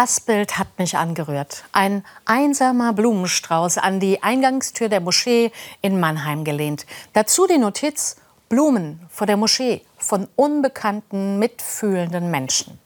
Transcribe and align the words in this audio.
Das 0.00 0.20
Bild 0.20 0.58
hat 0.58 0.78
mich 0.78 0.96
angerührt. 0.96 1.64
Ein 1.72 2.04
einsamer 2.24 2.92
Blumenstrauß 2.92 3.78
an 3.78 3.98
die 3.98 4.22
Eingangstür 4.22 4.88
der 4.88 5.00
Moschee 5.00 5.50
in 5.82 5.98
Mannheim 5.98 6.44
gelehnt. 6.44 6.86
Dazu 7.14 7.48
die 7.48 7.58
Notiz 7.58 8.14
Blumen 8.48 9.04
vor 9.10 9.26
der 9.26 9.36
Moschee 9.36 9.82
von 9.96 10.28
unbekannten, 10.36 11.40
mitfühlenden 11.40 12.30
Menschen. 12.30 12.78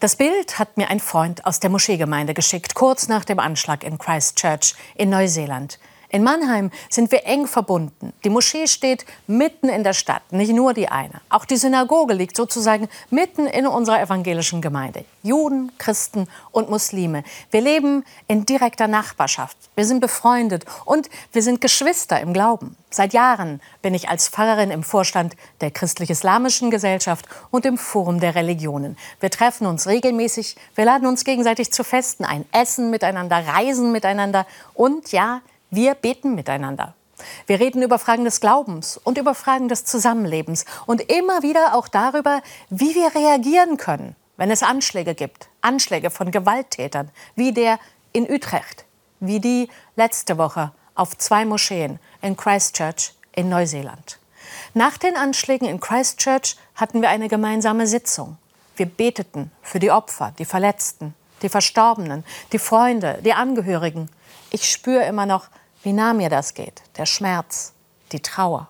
Das 0.00 0.16
Bild 0.16 0.58
hat 0.58 0.78
mir 0.78 0.88
ein 0.88 1.00
Freund 1.00 1.44
aus 1.44 1.60
der 1.60 1.68
Moscheegemeinde 1.68 2.32
geschickt, 2.32 2.74
kurz 2.74 3.08
nach 3.08 3.26
dem 3.26 3.38
Anschlag 3.38 3.84
in 3.84 3.98
Christchurch 3.98 4.74
in 4.94 5.10
Neuseeland. 5.10 5.78
In 6.10 6.22
Mannheim 6.22 6.70
sind 6.88 7.12
wir 7.12 7.26
eng 7.26 7.46
verbunden. 7.46 8.14
Die 8.24 8.30
Moschee 8.30 8.66
steht 8.66 9.04
mitten 9.26 9.68
in 9.68 9.84
der 9.84 9.92
Stadt, 9.92 10.22
nicht 10.32 10.52
nur 10.52 10.72
die 10.72 10.88
eine. 10.88 11.20
Auch 11.28 11.44
die 11.44 11.58
Synagoge 11.58 12.14
liegt 12.14 12.34
sozusagen 12.34 12.88
mitten 13.10 13.46
in 13.46 13.66
unserer 13.66 14.00
evangelischen 14.00 14.62
Gemeinde. 14.62 15.04
Juden, 15.22 15.70
Christen 15.76 16.26
und 16.50 16.70
Muslime. 16.70 17.24
Wir 17.50 17.60
leben 17.60 18.04
in 18.26 18.46
direkter 18.46 18.88
Nachbarschaft. 18.88 19.58
Wir 19.74 19.84
sind 19.84 20.00
befreundet 20.00 20.64
und 20.86 21.10
wir 21.32 21.42
sind 21.42 21.60
Geschwister 21.60 22.18
im 22.20 22.32
Glauben. 22.32 22.74
Seit 22.88 23.12
Jahren 23.12 23.60
bin 23.82 23.92
ich 23.92 24.08
als 24.08 24.30
Pfarrerin 24.30 24.70
im 24.70 24.82
Vorstand 24.82 25.36
der 25.60 25.70
Christlich-Islamischen 25.70 26.70
Gesellschaft 26.70 27.28
und 27.50 27.66
im 27.66 27.76
Forum 27.76 28.18
der 28.18 28.34
Religionen. 28.34 28.96
Wir 29.20 29.28
treffen 29.28 29.66
uns 29.66 29.86
regelmäßig, 29.86 30.56
wir 30.74 30.86
laden 30.86 31.06
uns 31.06 31.24
gegenseitig 31.24 31.70
zu 31.70 31.84
Festen 31.84 32.24
ein, 32.24 32.46
essen 32.52 32.88
miteinander, 32.88 33.46
reisen 33.46 33.92
miteinander 33.92 34.46
und 34.72 35.12
ja, 35.12 35.42
wir 35.70 35.94
beten 35.94 36.34
miteinander. 36.34 36.94
Wir 37.46 37.58
reden 37.58 37.82
über 37.82 37.98
Fragen 37.98 38.24
des 38.24 38.40
Glaubens 38.40 38.96
und 38.96 39.18
über 39.18 39.34
Fragen 39.34 39.68
des 39.68 39.84
Zusammenlebens 39.84 40.64
und 40.86 41.00
immer 41.12 41.42
wieder 41.42 41.74
auch 41.74 41.88
darüber, 41.88 42.42
wie 42.70 42.94
wir 42.94 43.14
reagieren 43.14 43.76
können, 43.76 44.14
wenn 44.36 44.50
es 44.50 44.62
Anschläge 44.62 45.14
gibt. 45.14 45.48
Anschläge 45.60 46.10
von 46.10 46.30
Gewalttätern, 46.30 47.10
wie 47.34 47.52
der 47.52 47.78
in 48.12 48.30
Utrecht, 48.30 48.84
wie 49.20 49.40
die 49.40 49.68
letzte 49.96 50.38
Woche 50.38 50.72
auf 50.94 51.16
zwei 51.18 51.44
Moscheen 51.44 51.98
in 52.22 52.36
Christchurch 52.36 53.14
in 53.34 53.48
Neuseeland. 53.48 54.18
Nach 54.74 54.96
den 54.96 55.16
Anschlägen 55.16 55.68
in 55.68 55.80
Christchurch 55.80 56.56
hatten 56.74 57.02
wir 57.02 57.08
eine 57.08 57.28
gemeinsame 57.28 57.86
Sitzung. 57.86 58.38
Wir 58.76 58.86
beteten 58.86 59.50
für 59.62 59.78
die 59.78 59.90
Opfer, 59.90 60.32
die 60.38 60.44
Verletzten, 60.44 61.14
die 61.42 61.48
Verstorbenen, 61.48 62.24
die 62.52 62.58
Freunde, 62.58 63.18
die 63.24 63.32
Angehörigen. 63.32 64.08
Ich 64.50 64.70
spüre 64.70 65.04
immer 65.04 65.26
noch, 65.26 65.48
wie 65.82 65.92
nah 65.92 66.14
mir 66.14 66.30
das 66.30 66.54
geht, 66.54 66.82
der 66.96 67.06
Schmerz, 67.06 67.72
die 68.12 68.20
Trauer. 68.20 68.68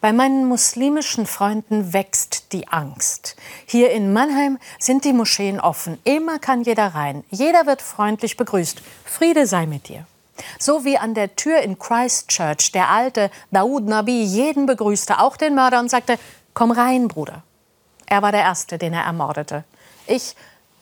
Bei 0.00 0.12
meinen 0.12 0.46
muslimischen 0.46 1.24
Freunden 1.24 1.94
wächst 1.94 2.52
die 2.52 2.68
Angst. 2.68 3.36
Hier 3.64 3.90
in 3.90 4.12
Mannheim 4.12 4.58
sind 4.78 5.04
die 5.06 5.14
Moscheen 5.14 5.60
offen. 5.60 5.98
Immer 6.04 6.38
kann 6.38 6.62
jeder 6.62 6.88
rein. 6.88 7.24
Jeder 7.30 7.64
wird 7.64 7.80
freundlich 7.80 8.36
begrüßt. 8.36 8.82
Friede 9.06 9.46
sei 9.46 9.64
mit 9.64 9.88
dir. 9.88 10.06
So 10.58 10.84
wie 10.84 10.98
an 10.98 11.14
der 11.14 11.36
Tür 11.36 11.60
in 11.60 11.78
Christchurch 11.78 12.72
der 12.72 12.90
alte 12.90 13.30
Daoud 13.50 13.84
Nabi 13.84 14.24
jeden 14.24 14.66
begrüßte, 14.66 15.20
auch 15.20 15.38
den 15.38 15.54
Mörder, 15.54 15.80
und 15.80 15.90
sagte: 15.90 16.18
Komm 16.52 16.70
rein, 16.70 17.08
Bruder. 17.08 17.42
Er 18.04 18.20
war 18.20 18.32
der 18.32 18.42
Erste, 18.42 18.76
den 18.76 18.92
er 18.92 19.04
ermordete. 19.04 19.64
Ich 20.06 20.36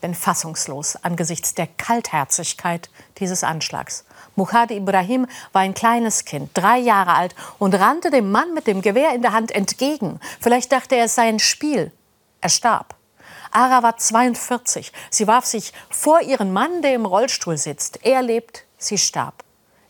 bin 0.00 0.14
fassungslos 0.14 0.96
angesichts 0.96 1.54
der 1.54 1.66
Kaltherzigkeit 1.66 2.90
dieses 3.18 3.44
Anschlags. 3.44 4.04
Muhad 4.36 4.70
Ibrahim 4.70 5.26
war 5.52 5.62
ein 5.62 5.74
kleines 5.74 6.24
Kind, 6.24 6.50
drei 6.54 6.78
Jahre 6.78 7.14
alt, 7.14 7.34
und 7.58 7.74
rannte 7.74 8.10
dem 8.10 8.30
Mann 8.30 8.54
mit 8.54 8.66
dem 8.66 8.82
Gewehr 8.82 9.14
in 9.14 9.22
der 9.22 9.32
Hand 9.32 9.52
entgegen. 9.52 10.20
Vielleicht 10.40 10.72
dachte 10.72 10.96
er, 10.96 11.06
es 11.06 11.14
sei 11.14 11.28
ein 11.28 11.38
Spiel. 11.38 11.92
Er 12.40 12.50
starb. 12.50 12.94
Ara 13.50 13.82
war 13.82 13.96
42. 13.96 14.92
Sie 15.10 15.26
warf 15.26 15.46
sich 15.46 15.72
vor 15.88 16.20
ihren 16.20 16.52
Mann, 16.52 16.82
der 16.82 16.94
im 16.94 17.06
Rollstuhl 17.06 17.56
sitzt. 17.56 18.00
Er 18.04 18.22
lebt, 18.22 18.64
sie 18.76 18.98
starb. 18.98 19.44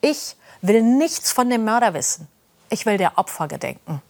Ich 0.00 0.36
will 0.62 0.82
nichts 0.82 1.30
von 1.30 1.48
dem 1.48 1.64
Mörder 1.64 1.94
wissen. 1.94 2.28
Ich 2.70 2.86
will 2.86 2.96
der 2.96 3.18
Opfer 3.18 3.48
gedenken. 3.48 4.02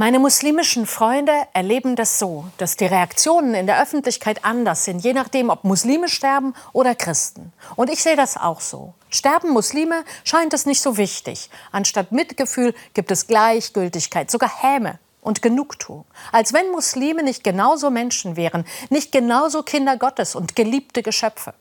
Meine 0.00 0.20
muslimischen 0.20 0.86
Freunde 0.86 1.32
erleben 1.54 1.96
das 1.96 2.20
so, 2.20 2.44
dass 2.56 2.76
die 2.76 2.86
Reaktionen 2.86 3.54
in 3.54 3.66
der 3.66 3.82
Öffentlichkeit 3.82 4.44
anders 4.44 4.84
sind, 4.84 5.00
je 5.00 5.12
nachdem, 5.12 5.50
ob 5.50 5.64
Muslime 5.64 6.08
sterben 6.08 6.54
oder 6.72 6.94
Christen. 6.94 7.52
Und 7.74 7.90
ich 7.90 8.00
sehe 8.00 8.14
das 8.14 8.36
auch 8.36 8.60
so. 8.60 8.94
Sterben 9.10 9.50
Muslime 9.50 10.04
scheint 10.22 10.54
es 10.54 10.66
nicht 10.66 10.80
so 10.80 10.98
wichtig. 10.98 11.50
Anstatt 11.72 12.12
Mitgefühl 12.12 12.76
gibt 12.94 13.10
es 13.10 13.26
Gleichgültigkeit, 13.26 14.30
sogar 14.30 14.62
Häme 14.62 15.00
und 15.20 15.42
Genugtuung. 15.42 16.04
Als 16.30 16.52
wenn 16.52 16.70
Muslime 16.70 17.24
nicht 17.24 17.42
genauso 17.42 17.90
Menschen 17.90 18.36
wären, 18.36 18.64
nicht 18.90 19.10
genauso 19.10 19.64
Kinder 19.64 19.96
Gottes 19.96 20.36
und 20.36 20.54
geliebte 20.54 21.02
Geschöpfe. 21.02 21.54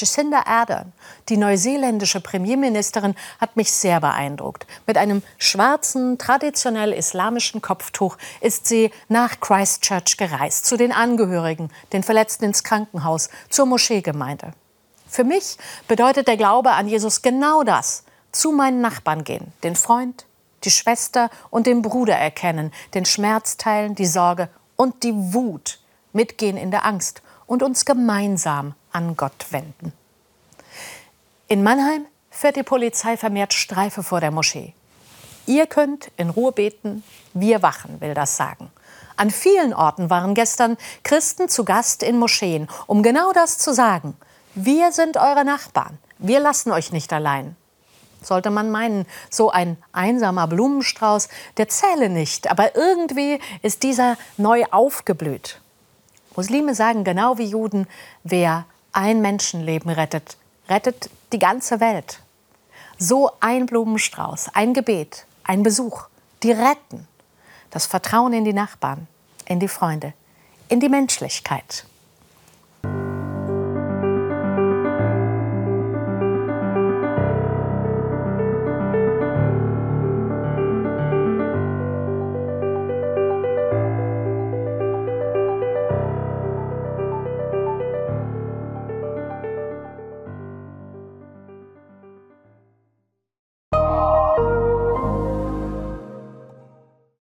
Jacinda 0.00 0.44
Ardern, 0.46 0.92
die 1.28 1.36
neuseeländische 1.36 2.20
Premierministerin, 2.20 3.14
hat 3.40 3.56
mich 3.56 3.72
sehr 3.72 4.00
beeindruckt. 4.00 4.66
Mit 4.86 4.96
einem 4.96 5.22
schwarzen, 5.38 6.18
traditionell 6.18 6.92
islamischen 6.92 7.62
Kopftuch 7.62 8.16
ist 8.40 8.66
sie 8.66 8.90
nach 9.08 9.40
Christchurch 9.40 10.16
gereist, 10.16 10.66
zu 10.66 10.76
den 10.76 10.92
Angehörigen, 10.92 11.70
den 11.92 12.02
Verletzten 12.02 12.44
ins 12.44 12.64
Krankenhaus, 12.64 13.28
zur 13.50 13.66
Moscheegemeinde. 13.66 14.52
Für 15.08 15.24
mich 15.24 15.56
bedeutet 15.88 16.28
der 16.28 16.36
Glaube 16.36 16.72
an 16.72 16.86
Jesus 16.86 17.22
genau 17.22 17.62
das. 17.62 18.04
Zu 18.30 18.52
meinen 18.52 18.80
Nachbarn 18.82 19.24
gehen, 19.24 19.52
den 19.62 19.74
Freund, 19.74 20.26
die 20.64 20.70
Schwester 20.70 21.30
und 21.50 21.66
den 21.66 21.82
Bruder 21.82 22.14
erkennen, 22.14 22.72
den 22.94 23.06
Schmerz 23.06 23.56
teilen, 23.56 23.94
die 23.94 24.06
Sorge 24.06 24.50
und 24.76 25.02
die 25.02 25.14
Wut, 25.14 25.80
mitgehen 26.12 26.56
in 26.56 26.70
der 26.70 26.84
Angst 26.84 27.22
und 27.46 27.62
uns 27.62 27.84
gemeinsam 27.84 28.74
an 28.98 29.16
Gott 29.16 29.46
wenden. 29.50 29.92
In 31.46 31.62
Mannheim 31.62 32.04
fährt 32.30 32.56
die 32.56 32.64
Polizei 32.64 33.16
vermehrt 33.16 33.54
Streife 33.54 34.02
vor 34.02 34.20
der 34.20 34.32
Moschee. 34.32 34.74
Ihr 35.46 35.68
könnt 35.68 36.10
in 36.16 36.30
Ruhe 36.30 36.50
beten, 36.50 37.04
wir 37.32 37.62
wachen, 37.62 38.00
will 38.00 38.14
das 38.14 38.36
sagen. 38.36 38.72
An 39.16 39.30
vielen 39.30 39.72
Orten 39.72 40.10
waren 40.10 40.34
gestern 40.34 40.76
Christen 41.04 41.48
zu 41.48 41.64
Gast 41.64 42.02
in 42.02 42.18
Moscheen, 42.18 42.68
um 42.88 43.04
genau 43.04 43.32
das 43.32 43.56
zu 43.58 43.72
sagen. 43.72 44.16
Wir 44.56 44.90
sind 44.90 45.16
eure 45.16 45.44
Nachbarn, 45.44 45.98
wir 46.18 46.40
lassen 46.40 46.72
euch 46.72 46.90
nicht 46.90 47.12
allein. 47.12 47.54
Sollte 48.20 48.50
man 48.50 48.68
meinen, 48.72 49.06
so 49.30 49.50
ein 49.50 49.76
einsamer 49.92 50.48
Blumenstrauß, 50.48 51.28
der 51.56 51.68
zähle 51.68 52.08
nicht, 52.08 52.50
aber 52.50 52.74
irgendwie 52.74 53.38
ist 53.62 53.84
dieser 53.84 54.16
neu 54.36 54.64
aufgeblüht. 54.72 55.60
Muslime 56.34 56.74
sagen 56.74 57.04
genau 57.04 57.38
wie 57.38 57.46
Juden, 57.46 57.86
wer 58.24 58.66
ein 58.92 59.20
Menschenleben 59.20 59.90
rettet, 59.90 60.36
rettet 60.68 61.10
die 61.32 61.38
ganze 61.38 61.80
Welt. 61.80 62.20
So 62.98 63.30
ein 63.40 63.66
Blumenstrauß, 63.66 64.50
ein 64.54 64.74
Gebet, 64.74 65.26
ein 65.44 65.62
Besuch, 65.62 66.08
die 66.42 66.52
retten. 66.52 67.06
Das 67.70 67.86
Vertrauen 67.86 68.32
in 68.32 68.44
die 68.44 68.52
Nachbarn, 68.52 69.06
in 69.44 69.60
die 69.60 69.68
Freunde, 69.68 70.14
in 70.68 70.80
die 70.80 70.88
Menschlichkeit. 70.88 71.84